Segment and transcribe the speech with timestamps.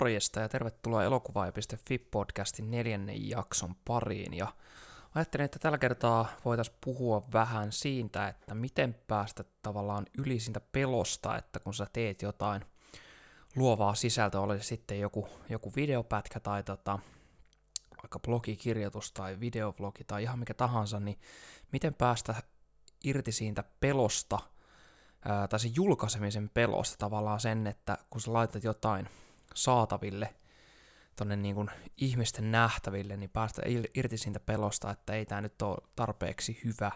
[0.00, 4.34] morjesta ja tervetuloa elokuvaaja.fi podcastin neljännen jakson pariin.
[4.34, 4.52] Ja
[5.14, 11.36] ajattelin, että tällä kertaa voitaisiin puhua vähän siitä, että miten päästä tavallaan yli siitä pelosta,
[11.36, 12.64] että kun sä teet jotain
[13.56, 16.98] luovaa sisältöä, oli sitten joku, joku videopätkä tai tota,
[18.02, 21.18] vaikka blogikirjoitus tai videovlogi tai ihan mikä tahansa, niin
[21.72, 22.34] miten päästä
[23.04, 24.38] irti siitä pelosta–
[25.50, 29.08] tai sen julkaisemisen pelosta tavallaan sen, että kun sä laitat jotain
[29.54, 30.34] saataville,
[31.16, 33.62] tonne niin kuin ihmisten nähtäville, niin päästä
[33.94, 36.92] irti siitä pelosta, että ei tämä nyt ole tarpeeksi hyvä,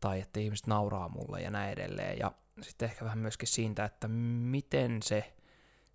[0.00, 2.18] tai että ihmiset nauraa mulle ja näin edelleen.
[2.18, 5.34] Ja sitten ehkä vähän myöskin siitä, että miten se,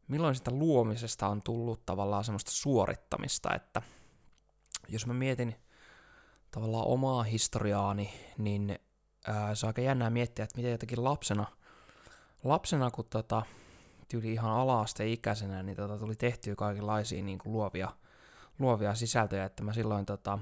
[0.08, 3.82] milloin sitä luomisesta on tullut tavallaan semmoista suorittamista, että
[4.88, 5.56] jos mä mietin
[6.52, 8.80] tavallaan omaa historiaani, niin
[9.28, 11.46] ää, se on aika jännää miettiä, että miten jotenkin lapsena,
[12.44, 13.42] lapsena kun tota,
[14.08, 17.90] tyyli ihan ala ikäisenä, niin tota, tuli tehtyä kaikenlaisia niin kuin luovia,
[18.60, 20.40] luovia sisältöjä, että mä silloin tota,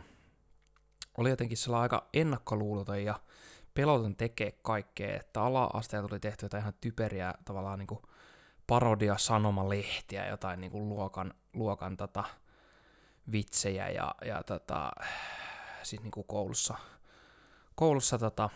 [1.17, 3.19] oli jotenkin sellainen aika ennakkoluuloton ja
[3.73, 8.01] peloton tekee kaikkea, että ala-asteella tuli tehty jotain ihan typeriä tavallaan niin kuin
[8.67, 12.23] parodia sanomalehtiä, jotain niin kuin luokan, luokan tota,
[13.31, 14.91] vitsejä ja, ja tota,
[15.83, 16.75] siis niin kuin koulussa,
[17.75, 18.49] koulussa tota,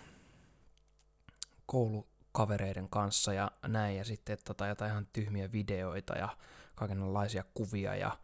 [2.31, 6.30] koulukavereiden kanssa ja näin, ja sitten tota, jotain ihan tyhmiä videoita ja
[6.75, 8.17] kaikenlaisia kuvia ja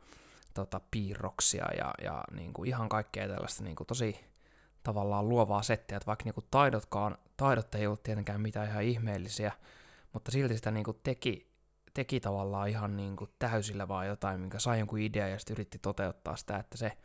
[0.53, 4.19] tota, piirroksia ja, ja niin kuin ihan kaikkea tällaista niin kuin tosi
[4.83, 9.51] tavallaan luovaa settiä, että vaikka niin kuin taidotkaan, taidot ei ollut tietenkään mitään ihan ihmeellisiä,
[10.13, 11.47] mutta silti sitä niin kuin teki,
[11.93, 15.79] teki tavallaan ihan niin kuin täysillä vaan jotain, minkä sai jonkun idea ja sitten yritti
[15.79, 16.97] toteuttaa sitä, että se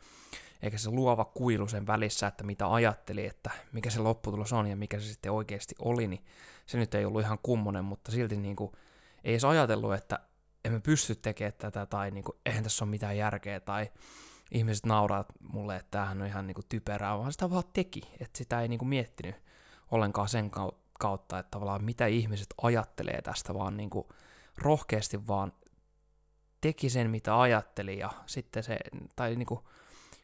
[0.61, 4.75] eikä se luova kuilu sen välissä, että mitä ajatteli, että mikä se lopputulos on ja
[4.75, 6.25] mikä se sitten oikeasti oli, niin
[6.65, 8.71] se nyt ei ollut ihan kummonen, mutta silti niin kuin,
[9.23, 10.19] ei edes ajatellut, että
[10.65, 13.91] emme pysty tekemään tätä tai niin kuin, eihän tässä ole mitään järkeä tai
[14.51, 18.37] ihmiset nauraa mulle, että tämähän on ihan niin kuin typerää, vaan sitä vaan teki, että
[18.37, 19.35] sitä ei niin kuin miettinyt
[19.91, 20.51] ollenkaan sen
[20.99, 24.07] kautta, että tavallaan mitä ihmiset ajattelee tästä, vaan niin kuin
[24.57, 25.53] rohkeasti vaan
[26.61, 28.77] teki sen, mitä ajatteli ja sitten se,
[29.15, 29.59] tai niin kuin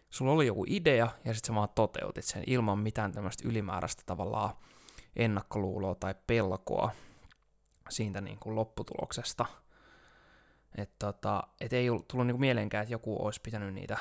[0.10, 4.54] sulla oli joku idea ja sitten sä vaan toteutit sen ilman mitään tämmöistä ylimääräistä tavallaan
[5.16, 6.92] ennakkoluuloa tai pelkoa
[7.90, 9.46] siitä niin kuin lopputuloksesta.
[10.76, 13.98] Että tota, et ei tullut niin mielenkään, että joku olisi pitänyt niitä,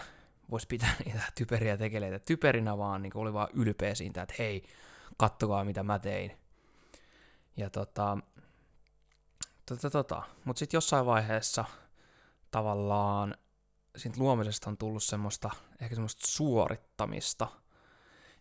[0.51, 4.63] voisi pitää niitä typeriä tekeleitä typerinä, vaan niin oli vaan ylpeä siitä, että hei,
[5.17, 6.33] kattokaa mitä mä tein.
[7.57, 8.19] Ja tota,
[9.67, 10.23] tota, tota.
[10.45, 11.65] Mutta sitten jossain vaiheessa
[12.51, 13.35] tavallaan
[13.97, 17.49] siitä luomisesta on tullut semmoista, ehkä semmoista suorittamista,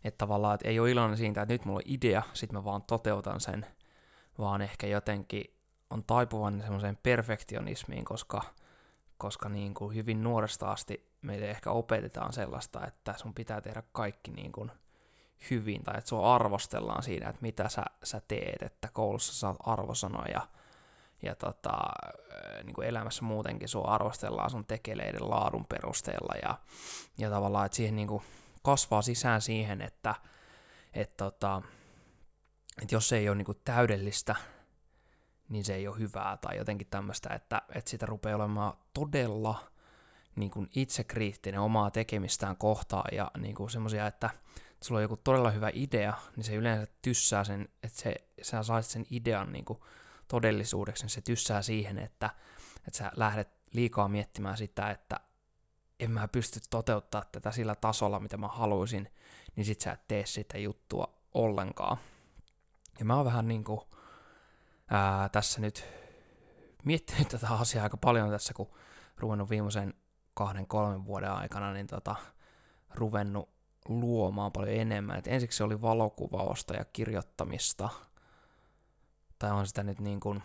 [0.03, 2.81] että tavallaan että ei ole iloinen siitä, että nyt mulla on idea, sit mä vaan
[2.83, 3.65] toteutan sen,
[4.37, 5.55] vaan ehkä jotenkin
[5.89, 8.41] on taipuvan semmoiseen perfektionismiin, koska,
[9.17, 14.31] koska niin kuin hyvin nuoresta asti meille ehkä opetetaan sellaista, että sun pitää tehdä kaikki
[14.31, 14.71] niin kuin
[15.49, 20.47] hyvin, tai että sua arvostellaan siinä, että mitä sä, sä teet, että koulussa saat arvosanoja,
[21.25, 21.77] ja tota,
[22.63, 26.57] niin kuin elämässä muutenkin sua arvostellaan sun tekeleiden laadun perusteella ja,
[27.17, 28.23] ja tavallaan, että siihen niin kuin
[28.63, 30.15] kasvaa sisään siihen, että
[30.93, 31.61] et tota,
[32.81, 34.35] et jos se ei ole niin kuin täydellistä,
[35.49, 39.71] niin se ei ole hyvää tai jotenkin tämmöistä, että, että sitä rupeaa olemaan todella
[40.35, 44.29] niin kuin itsekriittinen omaa tekemistään kohtaan ja niin kuin semmoisia, että
[44.81, 48.91] sulla on joku todella hyvä idea, niin se yleensä tyssää sen, että se, sä saisit
[48.91, 49.79] sen idean niin kuin
[50.27, 52.29] todellisuudeksi, niin se tyssää siihen, että,
[52.87, 55.19] että sä lähdet liikaa miettimään sitä, että
[55.99, 59.11] en mä pysty toteuttaa tätä sillä tasolla, mitä mä haluaisin,
[59.55, 61.97] niin sit sä et tee sitä juttua ollenkaan.
[62.99, 63.89] Ja mä oon vähän niinku
[64.91, 65.85] ää, tässä nyt
[66.83, 68.71] miettinyt tätä asiaa aika paljon tässä, kun
[69.17, 69.93] ruvennut viimeisen
[70.33, 72.15] kahden, kolmen vuoden aikana, niin tota,
[72.93, 73.49] ruvennut
[73.87, 75.17] luomaan paljon enemmän.
[75.17, 77.89] Et ensiksi se oli valokuvausta ja kirjoittamista–
[79.39, 80.43] tai on sitä nyt niin kuin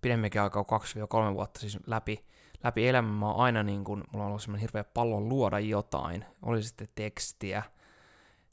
[0.00, 0.64] pidemminkin aikaa
[1.30, 2.24] 2-3 vuotta siis läpi,
[2.64, 6.24] läpi elämän mä oon aina niin kuin, mulla on ollut semmoinen hirveä pallo luoda jotain,
[6.42, 7.62] oli sitten tekstiä,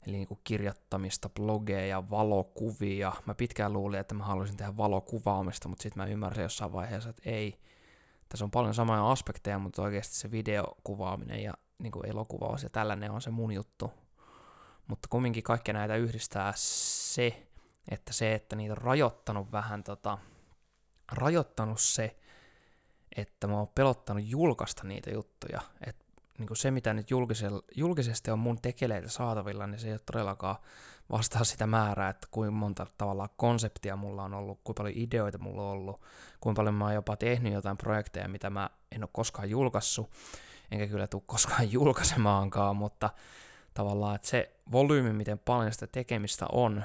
[0.06, 3.12] eli niin kuin kirjoittamista, blogeja, valokuvia.
[3.26, 7.22] Mä pitkään luulin, että mä haluaisin tehdä valokuvaamista, mutta sitten mä ymmärsin jossain vaiheessa, että
[7.24, 7.60] ei.
[8.28, 13.10] Tässä on paljon samoja aspekteja, mutta oikeasti se videokuvaaminen ja niin kuin elokuvaus ja tällainen
[13.10, 13.92] on se mun juttu.
[14.86, 17.46] Mutta kumminkin kaikkea näitä yhdistää se,
[17.88, 20.18] että se, että niitä on rajoittanut vähän tota,
[21.12, 22.16] rajoittanut se,
[23.16, 26.04] että mä oon pelottanut julkaista niitä juttuja, että
[26.38, 27.10] niin kuin se, mitä nyt
[27.76, 30.56] julkisesti on mun tekeleitä saatavilla, niin se ei ole todellakaan
[31.10, 35.62] vastaa sitä määrää, että kuinka monta tavallaan konseptia mulla on ollut, kuinka paljon ideoita mulla
[35.62, 36.00] on ollut,
[36.40, 40.10] kuinka paljon mä oon jopa tehnyt jotain projekteja, mitä mä en ole koskaan julkaissut,
[40.70, 43.10] enkä kyllä tule koskaan julkaisemaankaan, mutta
[43.74, 46.84] tavallaan, että se volyymi, miten paljon sitä tekemistä on,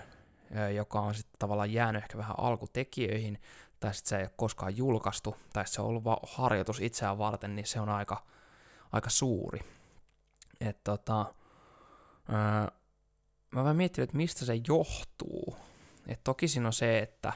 [0.76, 3.42] joka on sitten tavallaan jäänyt ehkä vähän alkutekijöihin,
[3.80, 7.56] tai sitten se ei ole koskaan julkaistu, tai se on ollut vaan harjoitus itseään varten,
[7.56, 8.24] niin se on aika,
[8.92, 9.60] aika suuri.
[10.62, 11.26] Et tota,
[13.52, 15.58] mä vähän miettinyt, että mistä se johtuu.
[16.08, 17.34] Et toki siinä on se, että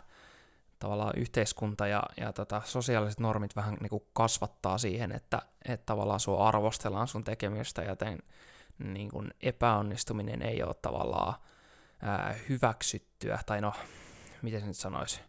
[0.79, 6.19] tavallaan yhteiskunta ja, ja tota, sosiaaliset normit vähän niin kuin kasvattaa siihen, että, että tavallaan
[6.19, 8.19] sua arvostellaan sun tekemistä, joten
[8.77, 11.33] niin kuin epäonnistuminen ei ole tavallaan
[12.01, 13.73] ää, hyväksyttyä, tai no,
[14.41, 15.21] miten se nyt sanoisi,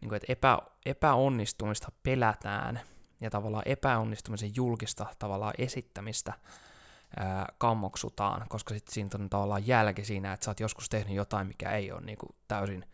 [0.00, 2.80] niin kuin, että epä, epäonnistumista pelätään,
[3.20, 6.32] ja tavallaan epäonnistumisen julkista tavallaan esittämistä
[7.16, 11.46] ää, kammoksutaan, koska sitten siinä on tavallaan jälki siinä, että sä oot joskus tehnyt jotain,
[11.46, 12.86] mikä ei ole niin kuin täysin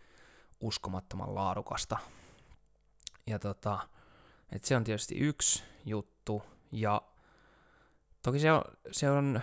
[0.60, 1.98] uskomattoman laadukasta.
[3.26, 3.78] Ja tota,
[4.52, 6.42] et se on tietysti yksi juttu,
[6.72, 7.02] ja
[8.22, 8.62] toki se on,
[8.92, 9.40] se on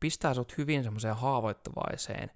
[0.00, 2.30] pistää sut hyvin semmoiseen haavoittuvaiseen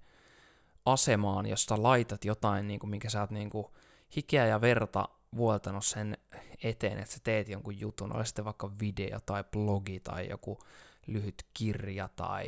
[0.85, 3.67] asemaan, josta laitat jotain, niin kuin, minkä sä oot niin kuin,
[4.15, 6.17] hikeä ja verta vuoltanut sen
[6.63, 10.59] eteen, että sä teet jonkun jutun, oli sitten vaikka video tai blogi tai joku
[11.07, 12.45] lyhyt kirja tai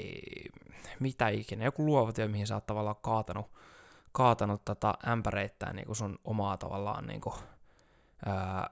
[1.00, 3.52] mitä ikinä, joku luova työ, mihin sä oot tavallaan kaatanut,
[4.12, 7.36] kaatanut tota ämpäreittäin niin kuin sun omaa tavallaan niin kuin,
[8.26, 8.70] ää,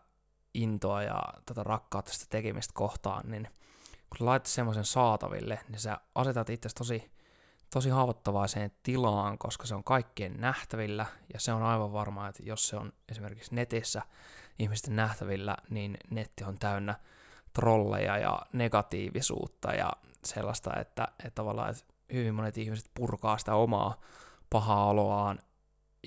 [0.54, 3.48] intoa ja tätä rakkautta sitä tekemistä kohtaan, niin
[4.18, 7.12] kun laitat semmoisen saataville, niin sä asetat itse tosi,
[7.74, 12.68] tosi haavoittavaiseen tilaan, koska se on kaikkien nähtävillä, ja se on aivan varmaa, että jos
[12.68, 14.02] se on esimerkiksi netissä
[14.60, 16.96] ihmisten nähtävillä, niin netti on täynnä
[17.54, 19.92] trolleja ja negatiivisuutta ja
[20.26, 21.84] sellaista, että, että tavallaan että
[22.14, 24.02] hyvin monet ihmiset purkaa sitä omaa
[24.50, 25.40] pahaa oloaan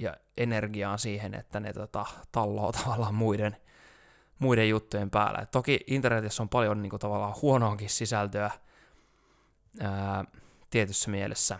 [0.00, 3.56] ja energiaa siihen, että ne tota, talloo tavallaan muiden,
[4.38, 5.38] muiden juttujen päällä.
[5.38, 8.50] Et toki internetissä on paljon niin kuin, tavallaan huonoakin sisältöä
[9.80, 10.24] ää,
[10.70, 11.58] tietyssä mielessä.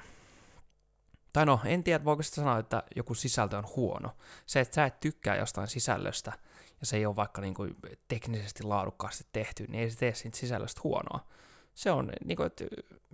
[1.33, 4.17] Tai no, en tiedä, voiko sitä sanoa, että joku sisältö on huono.
[4.47, 6.33] Se, että sä et tykkää jostain sisällöstä,
[6.81, 7.77] ja se ei ole vaikka niin kuin,
[8.09, 11.27] teknisesti laadukkaasti tehty, niin ei se tee siitä sisällöstä huonoa.
[11.75, 12.65] Se on, niin kuin, että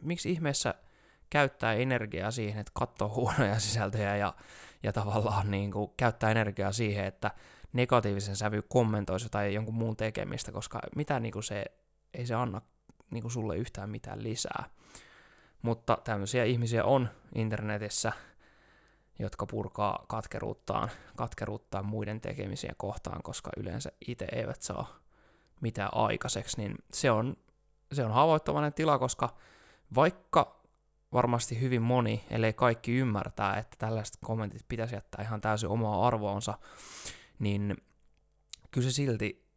[0.03, 0.75] miksi ihmeessä
[1.31, 4.35] käyttää energiaa siihen, että katsoo huonoja sisältöjä ja,
[4.83, 7.31] ja tavallaan niin kuin, käyttää energiaa siihen, että
[7.73, 11.65] negatiivisen sävy kommentoisi tai jonkun muun tekemistä, koska mitä niin kuin se,
[12.15, 12.61] ei se anna
[13.11, 14.65] niin kuin sulle yhtään mitään lisää.
[15.63, 18.13] Mutta tämmöisiä ihmisiä on internetissä,
[19.19, 24.99] jotka purkaa katkeruuttaan, katkeruuttaan muiden tekemisiä kohtaan, koska yleensä itse eivät saa
[25.61, 27.37] mitään aikaiseksi, niin se on,
[27.93, 29.37] se on haavoittavainen tila, koska
[29.95, 30.63] vaikka
[31.13, 36.59] varmasti hyvin moni, ellei kaikki ymmärtää, että tällaiset kommentit pitäisi jättää ihan täysin omaa arvoonsa,
[37.39, 37.77] niin
[38.71, 39.49] kyllä se silti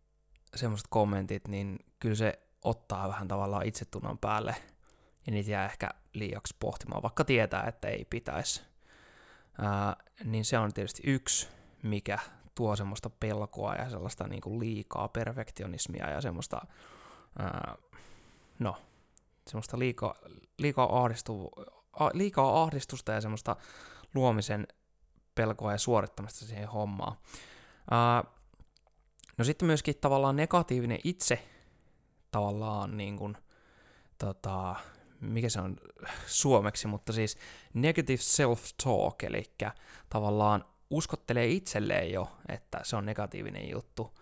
[0.55, 4.55] semmoiset kommentit, niin kyllä se ottaa vähän tavallaan itsetunnon päälle,
[5.25, 8.61] ja niitä jää ehkä liiaksi pohtimaan, vaikka tietää, että ei pitäisi.
[9.57, 11.47] Ää, niin se on tietysti yksi,
[11.83, 12.19] mikä
[12.55, 16.61] tuo semmoista pelkoa ja sellaista niin kuin liikaa perfektionismia ja semmoista,
[17.39, 17.75] ää,
[18.59, 18.77] no,
[19.47, 20.15] semmoista liikaa,
[20.57, 21.51] liikaa, ahdistu,
[21.99, 23.55] a, liikaa ahdistusta ja semmoista
[24.15, 24.67] luomisen
[25.35, 27.17] pelkoa ja suorittamista siihen hommaan.
[27.91, 28.23] Ää,
[29.37, 31.47] no sitten myöskin tavallaan negatiivinen itse
[32.31, 33.37] tavallaan niin kuin,
[34.17, 34.75] tota,
[35.19, 35.77] mikä se on
[36.27, 37.37] suomeksi, mutta siis
[37.73, 39.43] negative self-talk, eli
[40.09, 44.19] tavallaan uskottelee itselleen jo, että se on negatiivinen juttu,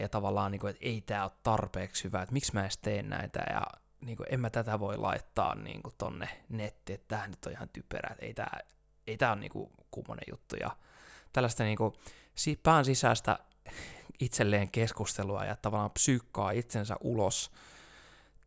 [0.00, 3.08] ja tavallaan, niin kuin, että ei tämä ole tarpeeksi hyvä, että miksi mä edes teen
[3.08, 3.62] näitä, ja
[4.00, 7.52] niin kuin, en mä tätä voi laittaa niin kuin, tonne nettiin, että tämähän nyt on
[7.52, 8.48] ihan typerä, että ei tämä
[9.06, 10.76] ei tää ole niin kuin, kummonen juttu, ja
[11.32, 11.94] tällaista niin kuin,
[12.62, 13.38] pään sisäistä
[14.20, 17.50] itselleen keskustelua ja tavallaan psyykkaa itsensä ulos,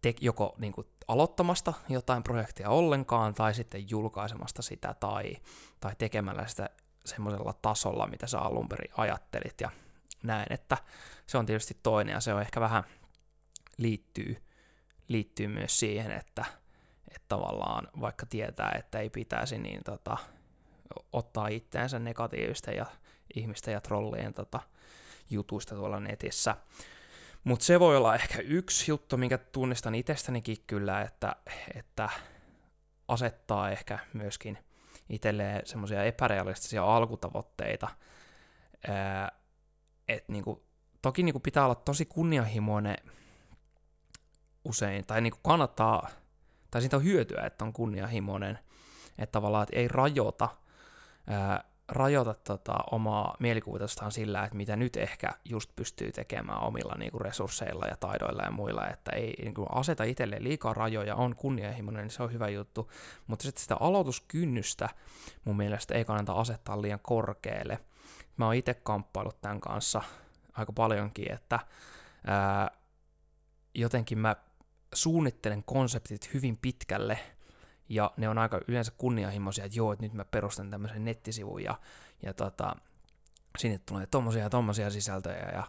[0.02, 5.38] te, joko niin kuin, aloittamasta jotain projektia ollenkaan, tai sitten julkaisemasta sitä, tai,
[5.80, 6.70] tai tekemällä sitä
[7.06, 9.70] semmoisella tasolla, mitä sä alun perin ajattelit, ja
[10.24, 10.78] näin, että
[11.28, 12.84] se on tietysti toinen, ja se on ehkä vähän
[13.78, 14.44] liittyy,
[15.08, 16.46] liittyy myös siihen, että,
[17.08, 20.18] että tavallaan vaikka tietää, että ei pitäisi, niin tota,
[21.14, 22.86] ottaa itteensä negatiivista ja
[23.36, 24.60] ihmisten ja trollien tota,
[25.30, 26.56] jutuista tuolla netissä.
[27.44, 31.36] Mutta se voi olla ehkä yksi juttu, minkä tunnistan itsestänikin kyllä, että,
[31.76, 32.10] että
[33.08, 34.58] asettaa ehkä myöskin
[35.10, 37.88] itselleen semmoisia epärealistisia alkutavoitteita.
[40.08, 40.64] et niinku,
[41.02, 42.98] toki niinku pitää olla tosi kunnianhimoinen
[44.66, 46.10] usein, tai niin kuin kannattaa,
[46.72, 48.60] tai siitä on hyötyä, että on kunnianhimoinen,
[49.18, 50.50] että tavallaan että ei rajoita,
[51.28, 57.12] ää, rajoita tota, omaa mielikuvitustaan sillä, että mitä nyt ehkä just pystyy tekemään omilla niin
[57.12, 61.36] kuin resursseilla ja taidoilla ja muilla, että ei niin kuin aseta itselleen liikaa rajoja, on
[61.36, 62.92] kunnianhimoinen, niin se on hyvä juttu,
[63.28, 64.90] mutta sitten sitä aloituskynnystä
[65.46, 67.80] mun mielestä ei kannata asettaa liian korkealle.
[68.38, 70.02] Mä oon itse kamppailut tämän kanssa
[70.54, 71.60] aika paljonkin, että
[72.28, 72.72] ää,
[73.76, 74.36] jotenkin mä
[74.94, 77.20] suunnittelen konseptit hyvin pitkälle,
[77.90, 81.80] ja ne on aika yleensä kunnianhimoisia, että joo, että nyt mä perustan tämmöisen nettisivun, ja,
[82.24, 82.76] ja tota,
[83.58, 85.64] sinne tulee tommosia ja tommosia sisältöjä, ja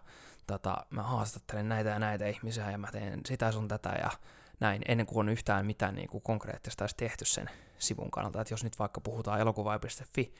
[0.47, 4.11] tota, mä haastattelen näitä ja näitä ihmisiä, ja mä teen sitä sun tätä, ja
[4.59, 7.49] näin, ennen kuin on yhtään mitään niin kuin konkreettista edes tehty sen
[7.79, 10.33] sivun kannalta, että jos nyt vaikka puhutaan elokuva.fi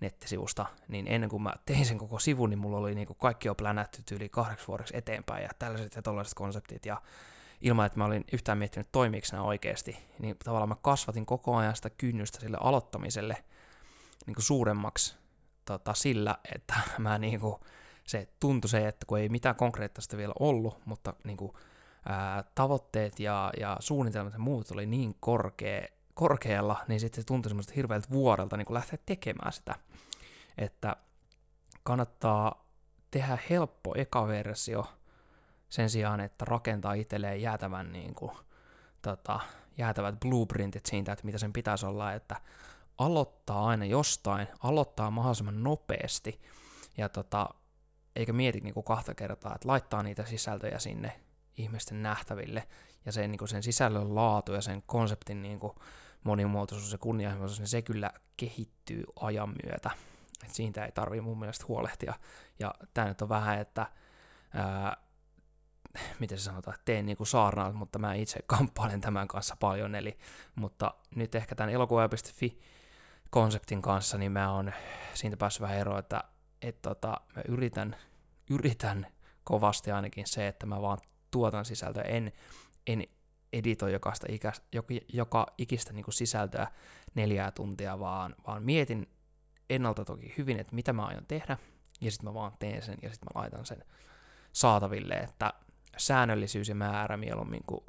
[0.00, 3.48] nettisivusta, niin ennen kuin mä tein sen koko sivun, niin mulla oli niin kuin kaikki
[3.48, 7.02] jo plänätty yli kahdeksi vuodeksi eteenpäin, ja tällaiset ja tällaiset konseptit, ja
[7.60, 11.76] ilman, että mä olin yhtään miettinyt toimiiko nämä oikeasti, niin tavallaan mä kasvatin koko ajan
[11.76, 13.44] sitä kynnystä sille aloittamiselle
[14.26, 15.16] niin kuin suuremmaksi
[15.64, 17.56] tota, sillä, että mä niin kuin,
[18.04, 21.52] se tuntui se, että kun ei mitään konkreettista vielä ollut, mutta niin kuin,
[22.08, 27.50] ää, tavoitteet ja, ja suunnitelmat ja muut oli niin korkea, korkealla, niin sitten se tuntui
[27.50, 29.74] semmoista hirveältä vuorelta niin kuin lähteä tekemään sitä.
[30.58, 30.96] Että
[31.82, 32.66] kannattaa
[33.10, 34.86] tehdä helppo eka versio,
[35.68, 38.32] sen sijaan, että rakentaa itselleen jäätävän niin kuin,
[39.02, 39.40] tota,
[39.78, 42.36] jäätävät blueprintit siitä, että mitä sen pitäisi olla, että
[42.98, 46.40] aloittaa aina jostain, aloittaa mahdollisimman nopeasti,
[46.96, 47.48] ja tota,
[48.16, 51.20] eikä mieti niin kuin kahta kertaa, että laittaa niitä sisältöjä sinne
[51.56, 52.68] ihmisten nähtäville,
[53.06, 55.72] ja sen, niin kuin sen sisällön laatu ja sen konseptin niin kuin
[56.24, 59.90] monimuotoisuus ja kunnianhimoisuus, niin se kyllä kehittyy ajan myötä.
[60.44, 62.14] Et siitä ei tarvitse mun mielestä huolehtia.
[62.58, 63.86] Ja tämä nyt on vähän, että
[64.54, 64.96] ää,
[66.20, 70.18] miten se sanotaan, teen niin kuin saarnaa, mutta mä itse kamppailen tämän kanssa paljon, eli,
[70.54, 72.60] mutta nyt ehkä tämän elokuva.fi
[73.30, 74.72] konseptin kanssa, niin mä oon
[75.14, 76.24] siitä päässyt vähän eroon, että
[76.62, 77.96] et tota, mä yritän,
[78.50, 79.06] yritän
[79.44, 80.98] kovasti ainakin se, että mä vaan
[81.30, 82.32] tuotan sisältöä, en,
[82.86, 83.04] en
[83.52, 86.66] editoi jokaista ikä, joka, joka ikistä niin kuin sisältöä
[87.14, 89.06] neljää tuntia, vaan, vaan mietin
[89.70, 91.56] ennalta toki hyvin, että mitä mä aion tehdä,
[92.00, 93.84] ja sitten mä vaan teen sen, ja sitten mä laitan sen
[94.52, 95.52] saataville, että
[95.96, 97.84] säännöllisyys ja määrä mieluummin kuin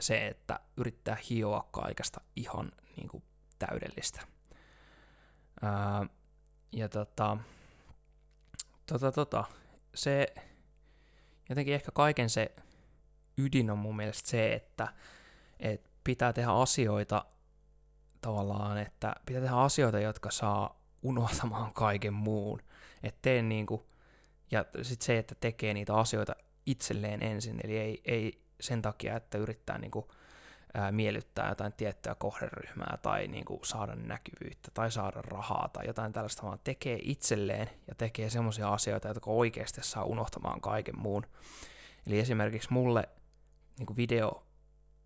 [0.00, 3.22] se, että yrittää hioa kaikesta ihan niin kuin
[3.58, 4.22] täydellistä.
[5.62, 6.06] Ää,
[6.72, 7.36] ja tota,
[8.86, 9.44] tota, tota,
[9.94, 10.26] se
[11.48, 12.54] jotenkin ehkä kaiken se
[13.38, 14.88] ydin on mun mielestä se, että
[15.60, 17.24] et pitää tehdä asioita
[18.20, 22.62] tavallaan, että pitää tehdä asioita, jotka saa unohtamaan kaiken muun.
[23.02, 23.90] Et tee niinku,
[24.50, 26.34] ja sitten se, että tekee niitä asioita
[26.70, 30.06] itselleen ensin, eli ei, ei sen takia, että yrittää niin kuin,
[30.74, 36.12] ää, miellyttää jotain tiettyä kohderyhmää tai niin kuin, saada näkyvyyttä tai saada rahaa tai jotain
[36.12, 41.26] tällaista, vaan tekee itselleen ja tekee semmoisia asioita, jotka oikeasti saa unohtamaan kaiken muun.
[42.06, 43.08] Eli esimerkiksi mulle
[43.78, 44.46] niin kuin video,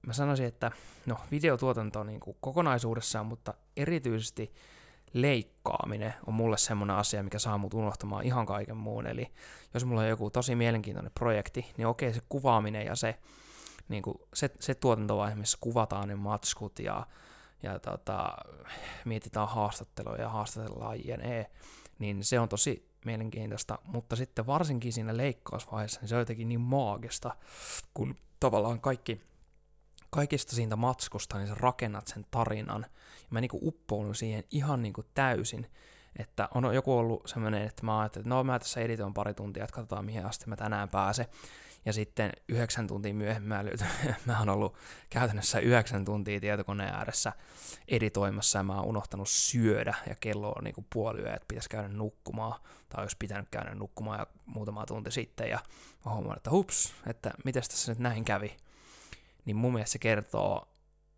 [0.07, 0.71] mä sanoisin, että
[1.07, 4.53] no videotuotanto on niin kuin kokonaisuudessaan, mutta erityisesti
[5.15, 9.07] leikkaaminen on mulle semmoinen asia, mikä saa mut unohtamaan ihan kaiken muun.
[9.07, 9.31] Eli
[9.75, 13.19] jos mulla on joku tosi mielenkiintoinen projekti, niin okei se kuvaaminen ja se,
[13.89, 17.07] niin kuin se, se tuotantovaihe, missä kuvataan ne matskut ja,
[17.63, 18.37] ja tota,
[19.05, 21.51] mietitään haastatteluja ja haastatellaan jne,
[21.99, 26.61] niin se on tosi mielenkiintoista, mutta sitten varsinkin siinä leikkausvaiheessa niin se on jotenkin niin
[26.61, 27.37] maagista,
[27.95, 29.21] kun tavallaan kaikki
[30.15, 32.87] kaikista siitä matskusta, niin sä rakennat sen tarinan.
[33.21, 35.67] Ja mä niinku uppoudun siihen ihan niinku täysin.
[36.19, 39.65] Että on joku ollut semmoinen, että mä ajattelin, että no mä tässä editoin pari tuntia,
[39.65, 41.27] että katsotaan mihin asti mä tänään pääsen.
[41.85, 43.65] Ja sitten yhdeksän tuntia myöhemmin mä,
[44.27, 44.77] mä oon ollut
[45.11, 47.33] käytännössä yhdeksän tuntia tietokoneen ääressä
[47.89, 51.89] editoimassa ja mä oon unohtanut syödä ja kello on niinku puoli yö, että pitäisi käydä
[51.89, 55.59] nukkumaan tai olisi pitänyt käydä nukkumaan ja muutama tunti sitten ja
[56.05, 58.57] mä huomaan, että hups, että miten tässä nyt näin kävi
[59.45, 60.69] niin mun mielestä se kertoo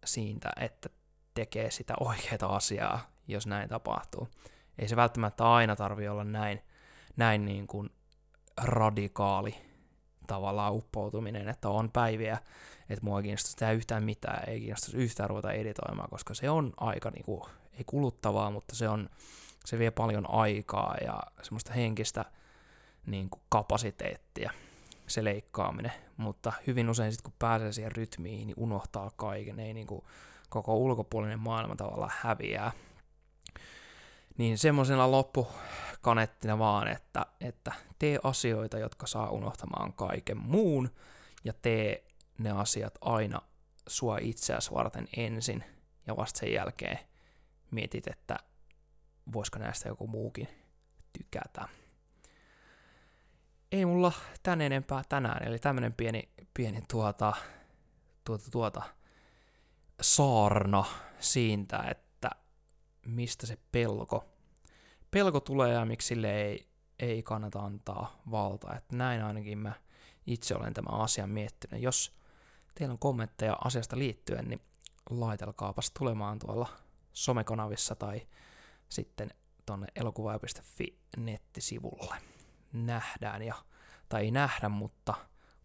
[0.04, 0.88] siitä, että
[1.34, 4.28] tekee sitä oikeaa asiaa, jos näin tapahtuu.
[4.78, 6.60] Ei se välttämättä aina tarvi olla näin,
[7.16, 7.90] näin niin kuin
[8.62, 9.54] radikaali
[10.26, 12.38] tavallaan uppoutuminen, että on päiviä,
[12.88, 16.72] että mua ei kiinnosta tehdä yhtään mitään, ei kiinnosta yhtään ruveta editoimaan, koska se on
[16.76, 17.42] aika niin kuin,
[17.72, 19.10] ei kuluttavaa, mutta se, on,
[19.64, 22.24] se vie paljon aikaa ja semmoista henkistä
[23.06, 24.50] niin kuin kapasiteettia
[25.06, 29.86] se leikkaaminen, mutta hyvin usein sitten kun pääsee siihen rytmiin, niin unohtaa kaiken, ei niin
[29.86, 30.02] kuin
[30.48, 32.72] koko ulkopuolinen maailma tavallaan häviää.
[34.38, 40.90] Niin semmoisena loppukanettina vaan, että, että tee asioita, jotka saa unohtamaan kaiken muun,
[41.44, 42.04] ja tee
[42.38, 43.40] ne asiat aina
[43.88, 45.64] sua itseäsi varten ensin,
[46.06, 46.98] ja vasta sen jälkeen
[47.70, 48.36] mietit, että
[49.32, 50.48] voisiko näistä joku muukin
[51.12, 51.68] tykätä.
[53.72, 57.32] Ei mulla tän enempää tänään, eli tämmönen pieni, pieni tuota,
[58.24, 58.82] tuota, tuota,
[60.00, 60.84] saarna
[61.18, 62.30] siitä, että
[63.06, 64.24] mistä se pelko,
[65.10, 66.68] pelko tulee ja miksi sille ei,
[66.98, 68.76] ei kannata antaa valtaa.
[68.76, 69.72] Että näin ainakin mä
[70.26, 71.82] itse olen tämän asian miettinyt.
[71.82, 72.12] Jos
[72.74, 74.60] teillä on kommentteja asiasta liittyen, niin
[75.10, 76.68] laitelkaapas tulemaan tuolla
[77.12, 78.26] somekanavissa tai
[78.88, 79.30] sitten
[79.66, 82.16] tonne elokuva.fi nettisivulle.
[82.76, 83.54] Nähdään ja,
[84.08, 85.14] tai ei nähdä, mutta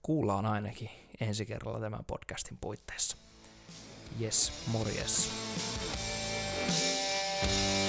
[0.02, 0.90] kuullaan ainakin
[1.20, 3.18] ensi kerralla tämän podcastin puitteissa.
[4.22, 5.32] Yes, morjes.
[7.42, 7.81] thank you